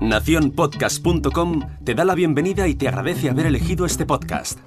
[0.00, 4.58] Naciónpodcast.com te da la bienvenida y te agradece haber elegido este podcast.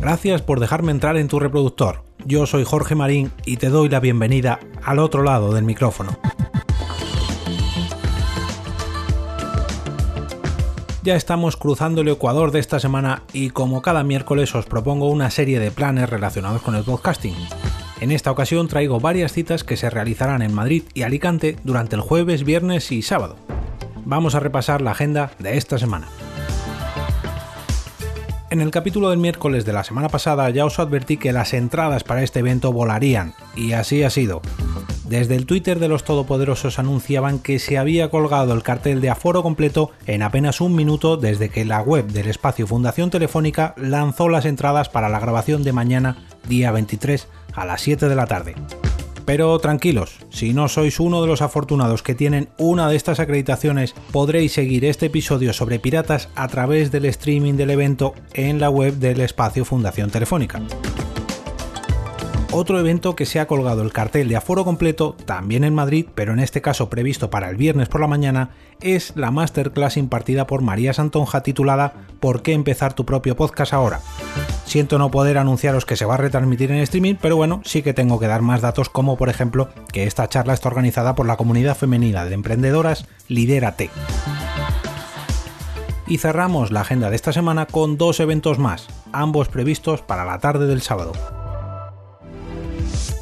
[0.00, 2.04] Gracias por dejarme entrar en tu reproductor.
[2.24, 6.16] Yo soy Jorge Marín y te doy la bienvenida al otro lado del micrófono.
[11.02, 15.30] Ya estamos cruzando el Ecuador de esta semana y como cada miércoles os propongo una
[15.30, 17.34] serie de planes relacionados con el podcasting.
[18.00, 22.02] En esta ocasión traigo varias citas que se realizarán en Madrid y Alicante durante el
[22.02, 23.36] jueves, viernes y sábado.
[24.06, 26.08] Vamos a repasar la agenda de esta semana.
[28.48, 32.02] En el capítulo del miércoles de la semana pasada ya os advertí que las entradas
[32.02, 34.40] para este evento volarían, y así ha sido.
[35.10, 39.42] Desde el Twitter de los Todopoderosos anunciaban que se había colgado el cartel de aforo
[39.42, 44.46] completo en apenas un minuto desde que la web del espacio Fundación Telefónica lanzó las
[44.46, 46.16] entradas para la grabación de mañana,
[46.48, 48.54] día 23, a las 7 de la tarde.
[49.24, 53.94] Pero tranquilos, si no sois uno de los afortunados que tienen una de estas acreditaciones,
[54.10, 58.94] podréis seguir este episodio sobre piratas a través del streaming del evento en la web
[58.94, 60.60] del espacio Fundación Telefónica.
[62.52, 66.32] Otro evento que se ha colgado el cartel de aforo completo, también en Madrid, pero
[66.32, 70.60] en este caso previsto para el viernes por la mañana, es la masterclass impartida por
[70.60, 74.00] María Santonja titulada ¿Por qué empezar tu propio podcast ahora?
[74.64, 77.94] Siento no poder anunciaros que se va a retransmitir en streaming, pero bueno, sí que
[77.94, 81.36] tengo que dar más datos como por ejemplo que esta charla está organizada por la
[81.36, 83.90] comunidad femenina de emprendedoras Lidérate.
[86.08, 90.40] Y cerramos la agenda de esta semana con dos eventos más, ambos previstos para la
[90.40, 91.12] tarde del sábado.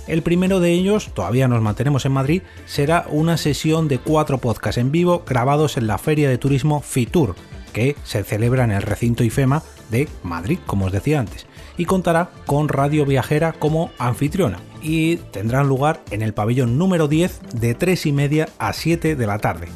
[0.09, 4.78] El primero de ellos, todavía nos mantenemos en Madrid, será una sesión de cuatro podcasts
[4.78, 7.37] en vivo grabados en la Feria de Turismo Fitur,
[7.75, 12.31] que se celebra en el recinto IFEMA de Madrid, como os decía antes, y contará
[12.47, 18.06] con Radio Viajera como anfitriona y tendrán lugar en el pabellón número 10 de 3
[18.06, 19.69] y media a 7 de la tarde.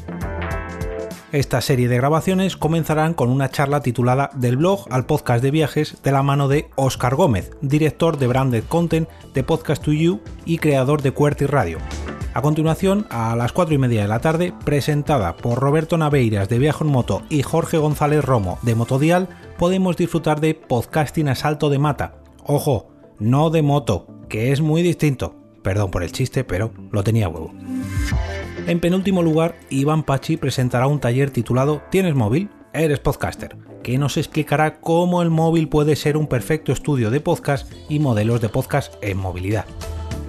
[1.33, 5.97] Esta serie de grabaciones comenzarán con una charla titulada Del blog al podcast de viajes
[6.03, 10.59] de la mano de Oscar Gómez, director de Branded Content de Podcast to You y
[10.59, 11.79] creador de QWERTY Radio.
[12.35, 16.59] A continuación, a las 4 y media de la tarde, presentada por Roberto Naveiras de
[16.59, 21.71] Viajo en Moto y Jorge González Romo de Motodial, podemos disfrutar de Podcasting a Salto
[21.71, 22.17] de Mata.
[22.45, 25.35] Ojo, no de moto, que es muy distinto.
[25.63, 27.55] Perdón por el chiste, pero lo tenía huevo.
[28.67, 32.49] En penúltimo lugar, Iván Pachi presentará un taller titulado ¿Tienes móvil?
[32.73, 37.71] Eres podcaster, que nos explicará cómo el móvil puede ser un perfecto estudio de podcast
[37.89, 39.67] y modelos de podcast en movilidad.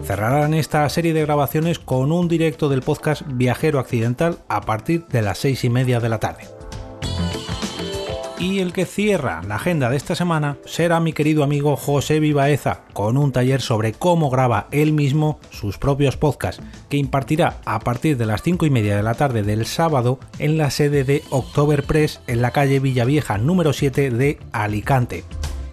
[0.03, 5.21] Cerrarán esta serie de grabaciones con un directo del podcast Viajero Accidental a partir de
[5.21, 6.43] las seis y media de la tarde.
[8.43, 12.81] Y el que cierra la agenda de esta semana será mi querido amigo José Vivaeza,
[12.91, 18.17] con un taller sobre cómo graba él mismo sus propios podcasts, que impartirá a partir
[18.17, 21.83] de las 5 y media de la tarde del sábado en la sede de October
[21.83, 25.23] Press en la calle Villavieja número 7 de Alicante.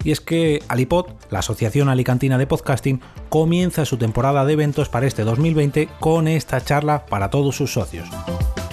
[0.04, 3.00] Y es que Alipod, la Asociación Alicantina de Podcasting,
[3.30, 8.08] comienza su temporada de eventos para este 2020 con esta charla para todos sus socios.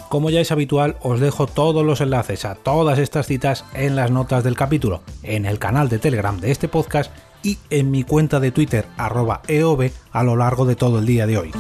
[0.09, 4.09] Como ya es habitual, os dejo todos los enlaces a todas estas citas en las
[4.09, 7.12] notas del capítulo, en el canal de Telegram de este podcast
[7.44, 11.28] y en mi cuenta de Twitter arroba EOB a lo largo de todo el día
[11.28, 11.51] de hoy.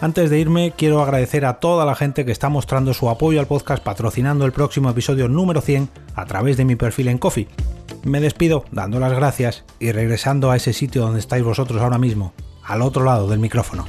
[0.00, 3.48] Antes de irme, quiero agradecer a toda la gente que está mostrando su apoyo al
[3.48, 7.48] podcast patrocinando el próximo episodio número 100 a través de mi perfil en Coffee.
[8.04, 12.32] Me despido dando las gracias y regresando a ese sitio donde estáis vosotros ahora mismo,
[12.62, 13.84] al otro lado del micrófono.